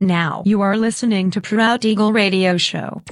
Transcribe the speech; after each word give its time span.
Now 0.00 0.42
you 0.44 0.60
are 0.60 0.76
listening 0.76 1.30
to 1.30 1.40
Proud 1.40 1.84
Eagle 1.84 2.12
Radio 2.12 2.58
Show. 2.58 3.02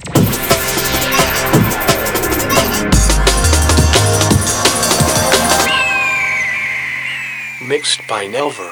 Mixed 7.67 8.01
by 8.07 8.27
Nelver. 8.27 8.71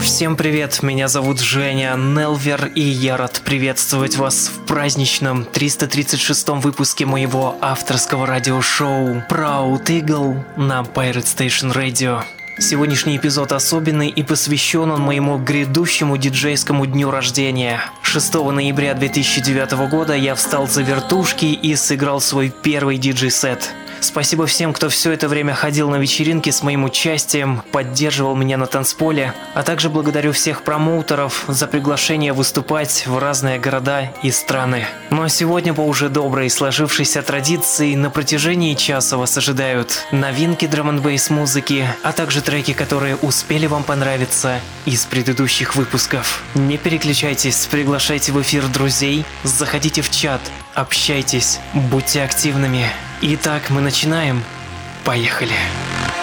Всем 0.00 0.36
привет, 0.36 0.82
меня 0.82 1.08
зовут 1.08 1.40
Женя 1.40 1.94
Нелвер, 1.96 2.66
и 2.74 2.82
я 2.82 3.16
рад 3.16 3.40
приветствовать 3.44 4.16
вас 4.16 4.48
в 4.48 4.66
праздничном 4.66 5.42
336-м 5.44 6.60
выпуске 6.60 7.06
моего 7.06 7.56
авторского 7.60 8.26
радиошоу 8.26 9.22
Proud 9.30 9.86
Eagle 9.86 10.44
на 10.58 10.82
Pirate 10.82 11.24
Station 11.24 11.72
Radio. 11.72 12.22
Сегодняшний 12.56 13.16
эпизод 13.16 13.50
особенный 13.50 14.08
и 14.08 14.22
посвящен 14.22 14.92
он 14.92 15.00
моему 15.00 15.38
грядущему 15.38 16.16
диджейскому 16.16 16.86
дню 16.86 17.10
рождения. 17.10 17.80
6 18.02 18.34
ноября 18.34 18.94
2009 18.94 19.72
года 19.90 20.14
я 20.14 20.36
встал 20.36 20.68
за 20.68 20.82
вертушки 20.82 21.46
и 21.46 21.74
сыграл 21.74 22.20
свой 22.20 22.50
первый 22.62 22.98
диджей-сет. 22.98 23.74
Спасибо 24.04 24.44
всем, 24.46 24.74
кто 24.74 24.90
все 24.90 25.12
это 25.12 25.28
время 25.28 25.54
ходил 25.54 25.88
на 25.88 25.96
вечеринки 25.96 26.50
с 26.50 26.62
моим 26.62 26.84
участием, 26.84 27.62
поддерживал 27.72 28.36
меня 28.36 28.58
на 28.58 28.66
танцполе, 28.66 29.32
а 29.54 29.62
также 29.62 29.88
благодарю 29.88 30.32
всех 30.32 30.62
промоутеров 30.62 31.46
за 31.48 31.66
приглашение 31.66 32.34
выступать 32.34 33.06
в 33.06 33.18
разные 33.18 33.58
города 33.58 34.12
и 34.22 34.30
страны. 34.30 34.86
Ну 35.08 35.22
а 35.22 35.30
сегодня 35.30 35.72
по 35.72 35.80
уже 35.80 36.10
доброй 36.10 36.50
сложившейся 36.50 37.22
традиции 37.22 37.94
на 37.94 38.10
протяжении 38.10 38.74
часа 38.74 39.16
вас 39.16 39.38
ожидают 39.38 40.04
новинки 40.12 40.66
драм 40.66 40.90
н 40.90 41.02
музыки, 41.30 41.86
а 42.02 42.12
также 42.12 42.42
треки, 42.42 42.74
которые 42.74 43.16
успели 43.16 43.66
вам 43.66 43.84
понравиться 43.84 44.60
из 44.84 45.06
предыдущих 45.06 45.76
выпусков. 45.76 46.42
Не 46.54 46.76
переключайтесь, 46.76 47.66
приглашайте 47.70 48.32
в 48.32 48.42
эфир 48.42 48.68
друзей, 48.68 49.24
заходите 49.44 50.02
в 50.02 50.10
чат, 50.10 50.42
общайтесь, 50.74 51.58
будьте 51.72 52.22
активными. 52.22 52.90
Итак, 53.26 53.70
мы 53.70 53.80
начинаем. 53.80 54.44
Поехали. 55.02 55.54
Pirate 55.54 56.13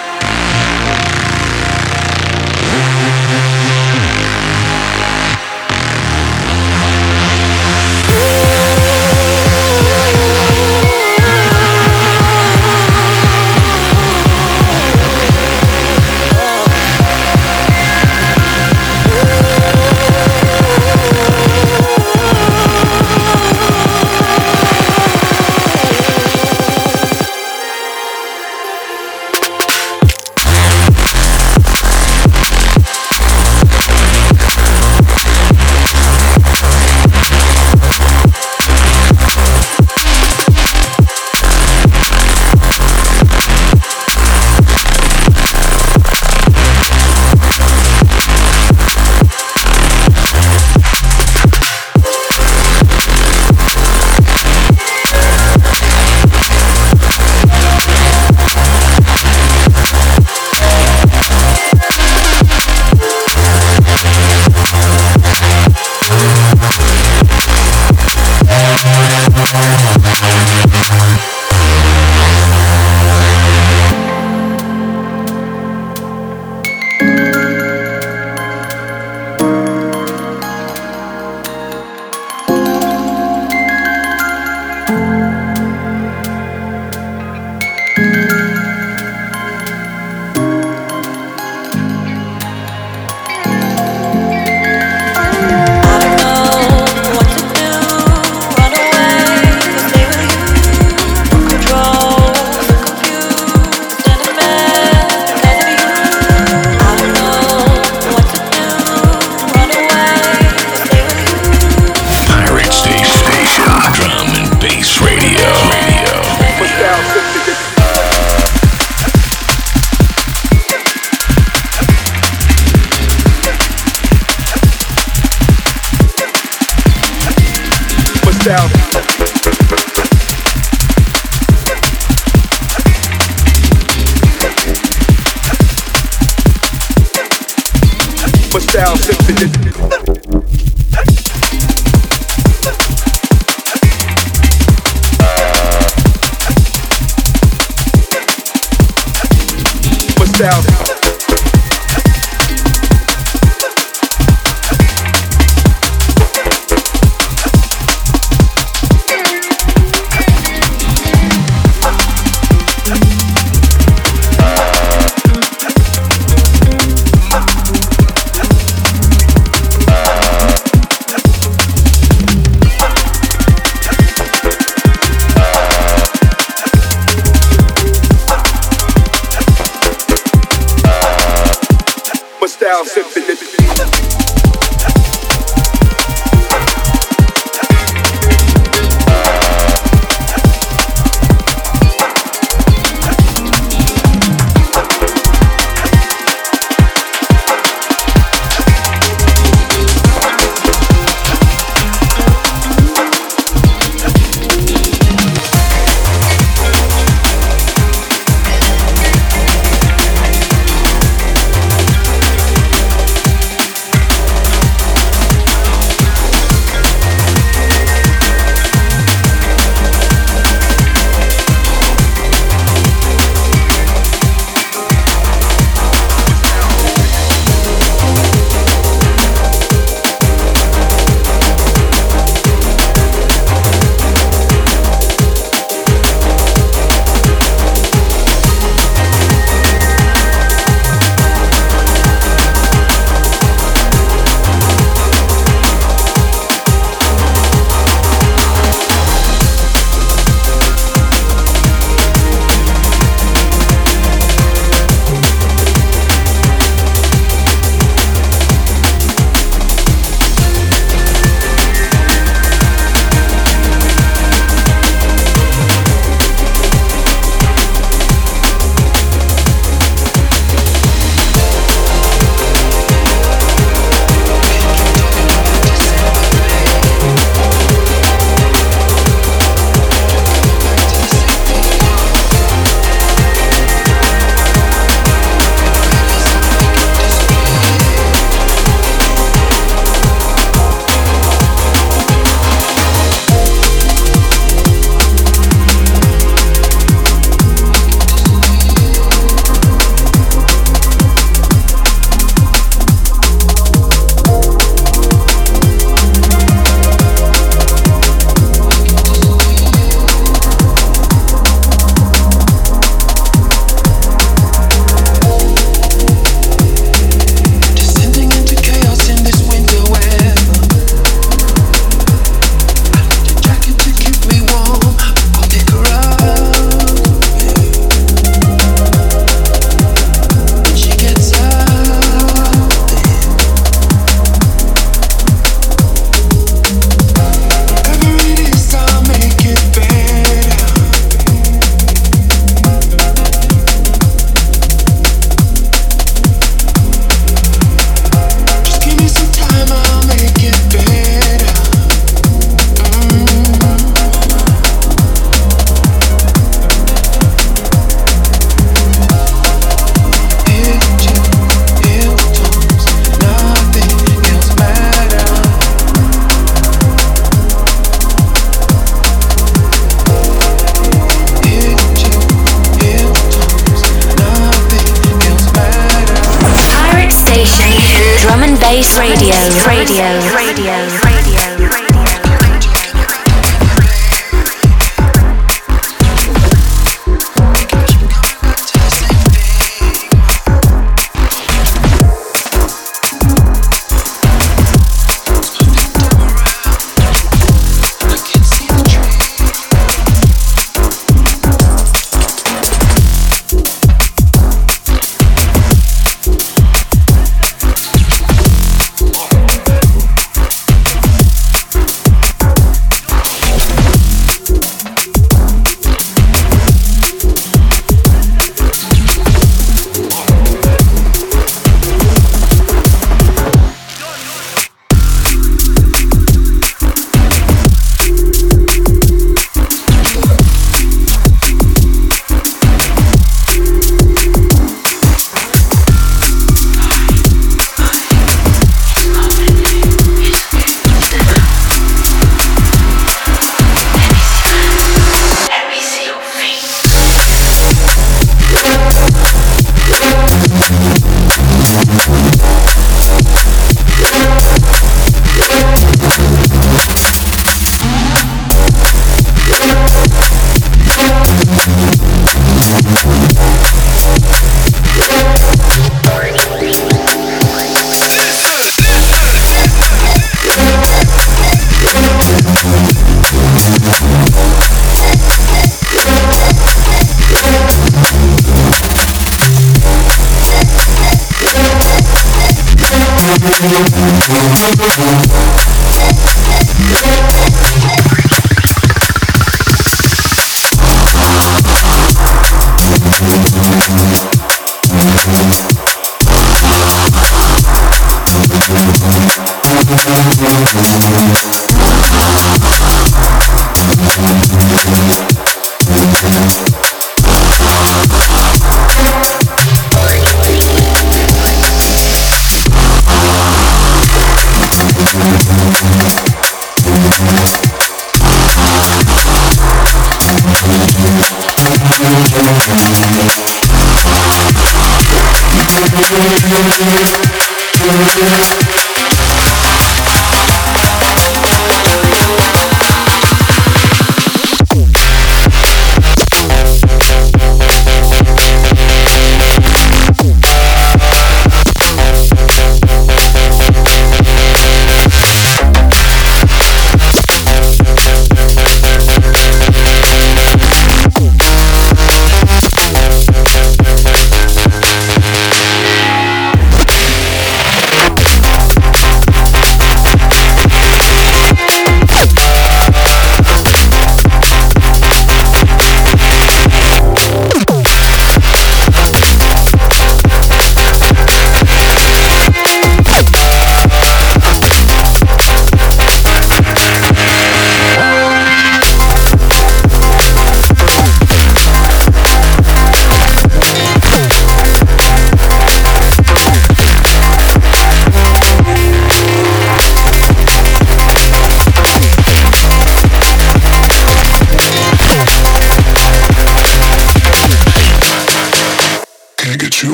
Bass 378.61 378.95
Radio, 378.95 379.33
Radio, 379.65 380.05
Radio, 380.35 381.10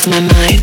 off 0.00 0.06
my 0.06 0.20
mind. 0.20 0.30
Mind, 0.30 0.59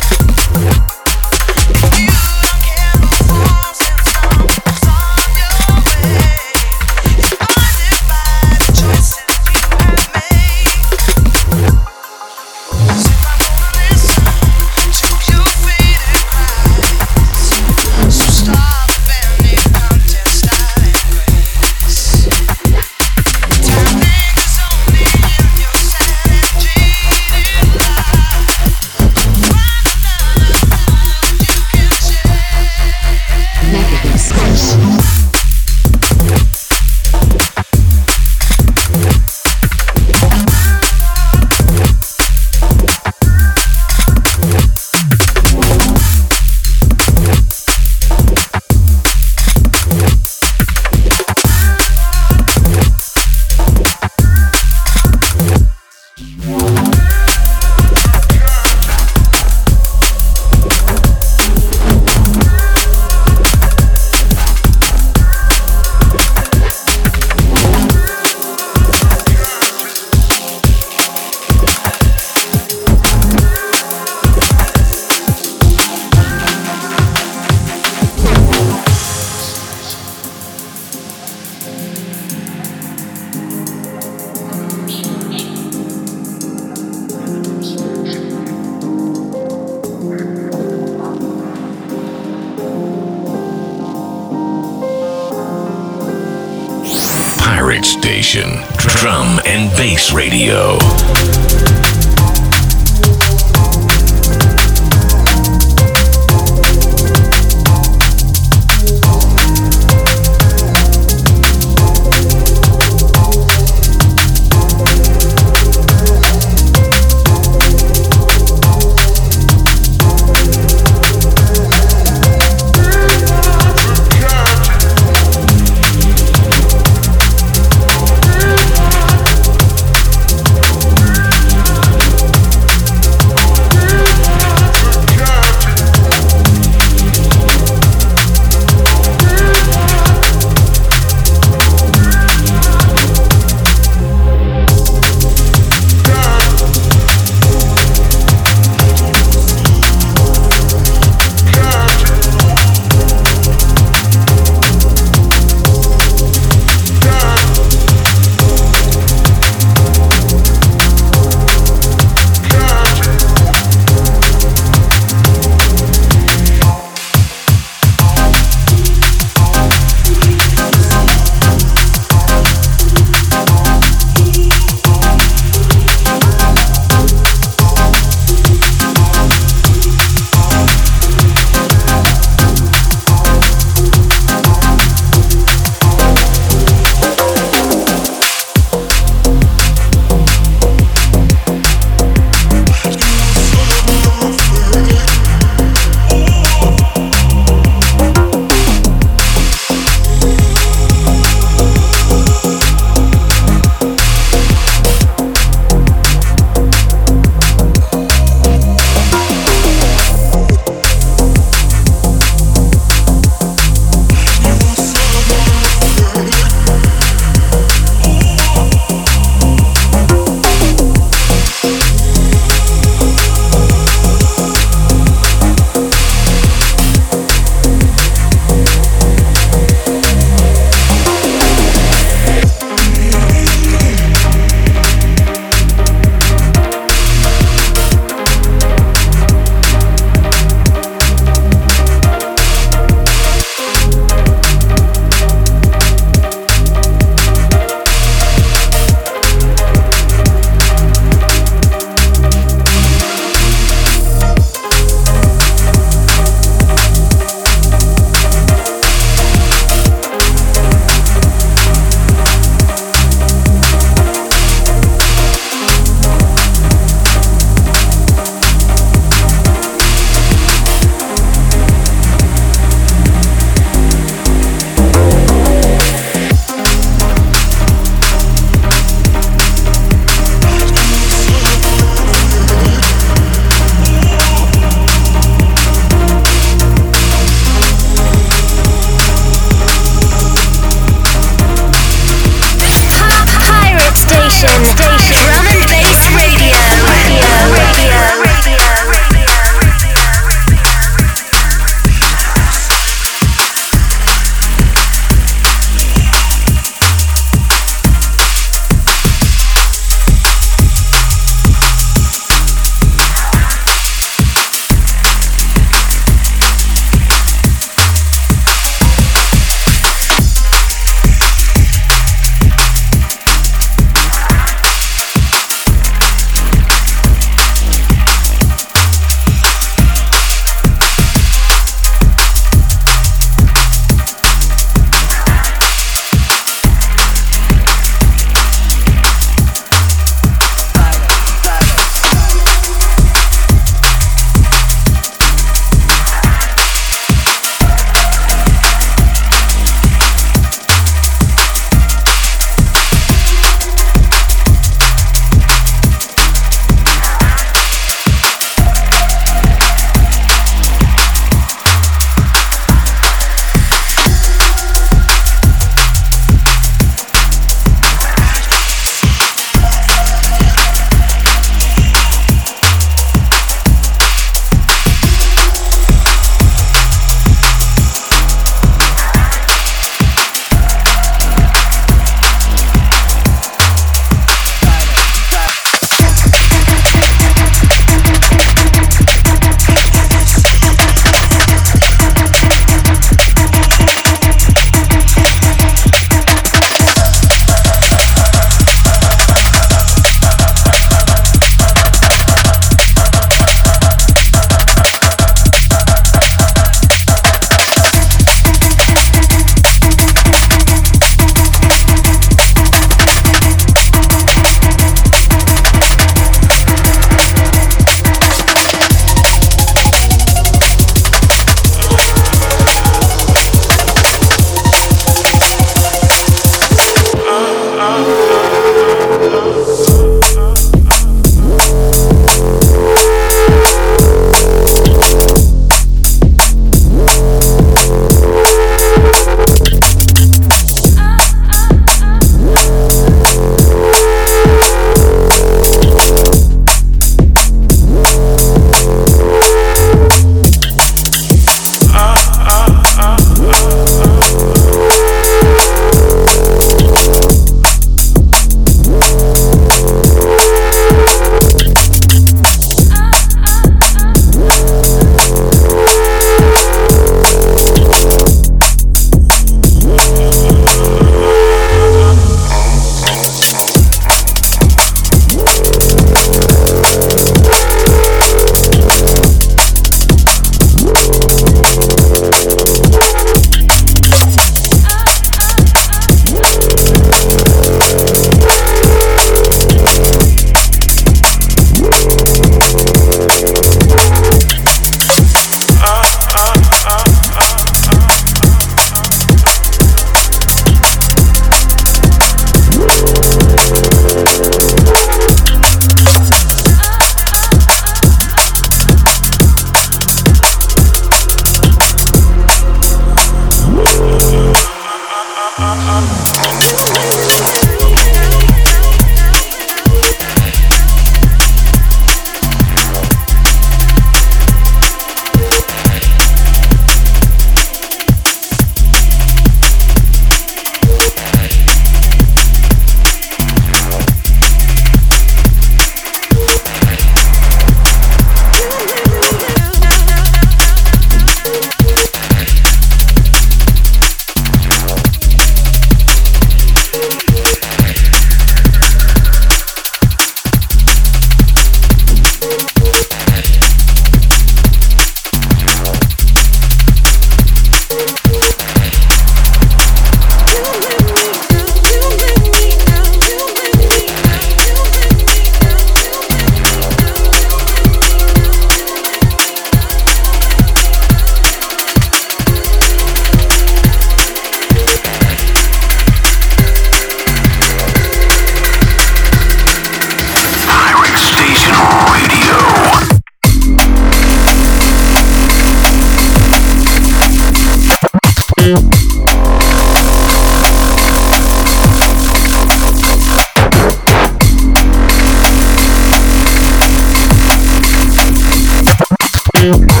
you. 599.61 600.00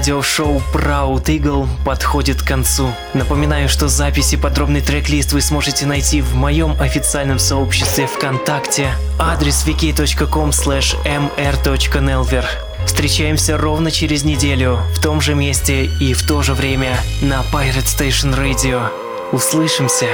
Радиошоу 0.00 0.62
Proud 0.72 1.24
Eagle 1.24 1.68
подходит 1.84 2.40
к 2.40 2.46
концу. 2.46 2.90
Напоминаю, 3.12 3.68
что 3.68 3.86
записи 3.88 4.38
подробный 4.38 4.80
трек-лист 4.80 5.34
вы 5.34 5.42
сможете 5.42 5.84
найти 5.84 6.22
в 6.22 6.34
моем 6.34 6.74
официальном 6.80 7.38
сообществе 7.38 8.06
ВКонтакте. 8.06 8.94
Адрес 9.18 9.66
wiki.com 9.66 10.48
mr.nelver. 10.48 12.46
Встречаемся 12.86 13.58
ровно 13.58 13.90
через 13.90 14.24
неделю, 14.24 14.78
в 14.94 15.02
том 15.02 15.20
же 15.20 15.34
месте 15.34 15.84
и 15.84 16.14
в 16.14 16.26
то 16.26 16.40
же 16.40 16.54
время 16.54 16.98
на 17.20 17.42
Pirate 17.52 17.84
Station 17.84 18.34
Radio. 18.34 18.88
Услышимся! 19.32 20.06